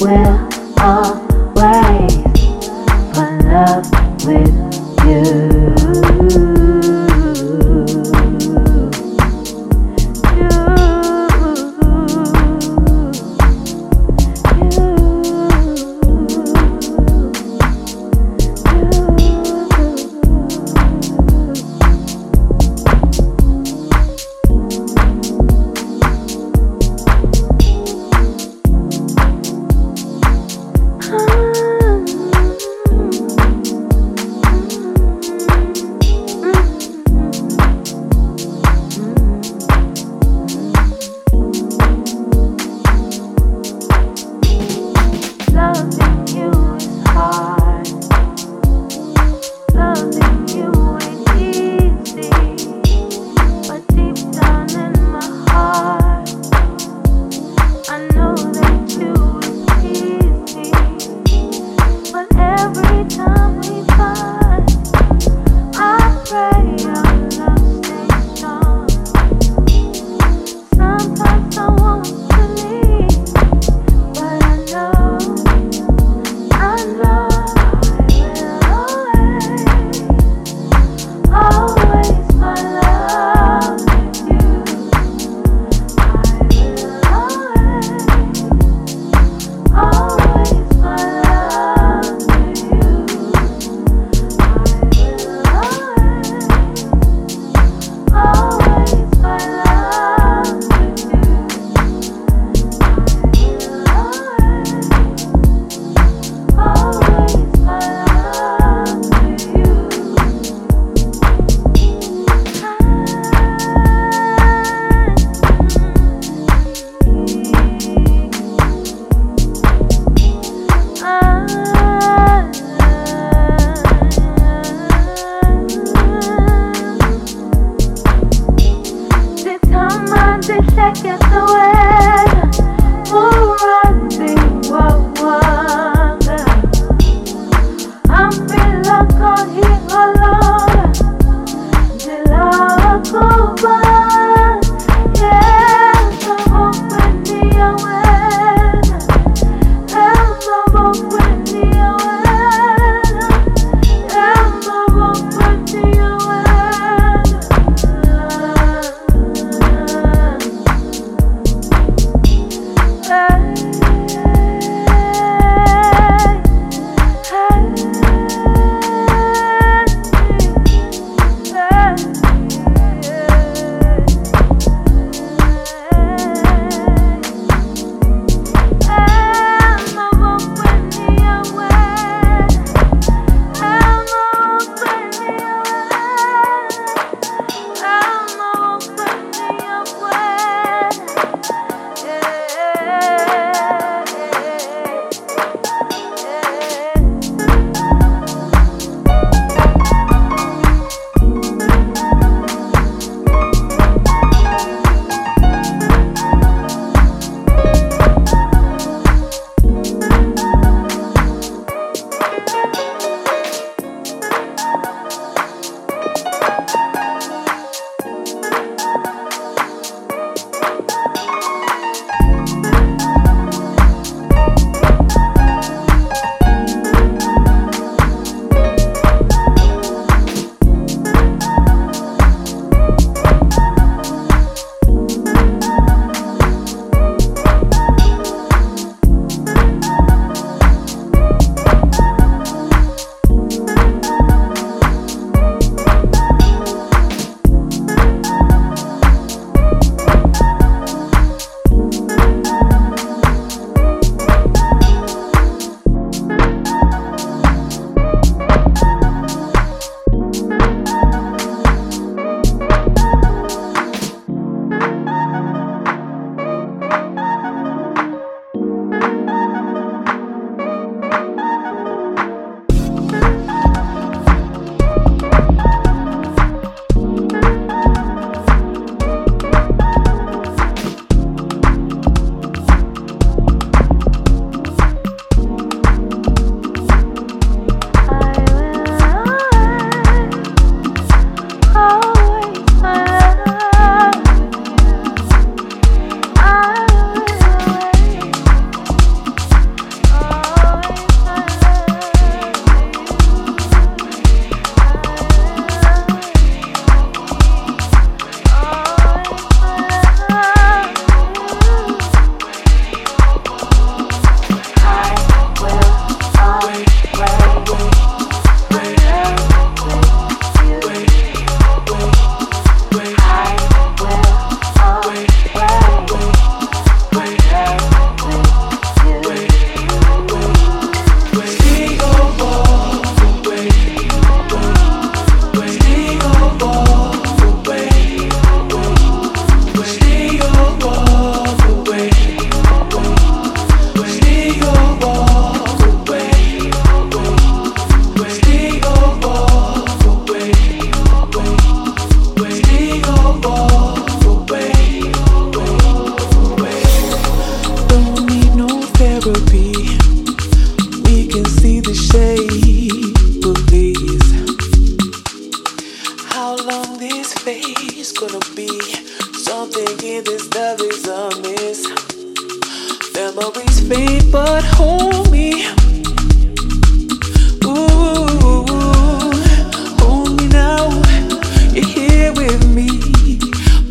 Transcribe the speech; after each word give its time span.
will 0.00 0.48
all 0.78 1.33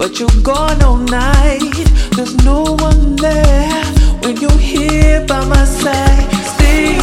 But 0.03 0.19
you're 0.19 0.41
gone 0.43 0.81
all 0.83 0.97
night. 0.97 1.71
There's 2.11 2.35
no 2.43 2.63
one 2.63 3.15
there 3.15 3.85
when 4.21 4.35
you're 4.35 4.51
here 4.57 5.25
by 5.25 5.45
my 5.45 5.63
side. 5.63 6.29
Stay, 6.55 6.99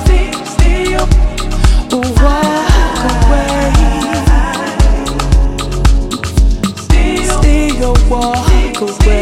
stay, 0.00 0.32
stay 0.42 0.94
up. 0.94 1.10
Or 1.92 2.00
walk 2.24 3.04
away. 3.12 3.72
Stay 7.36 7.84
or 7.84 7.94
walk 8.08 8.80
away. 8.80 9.21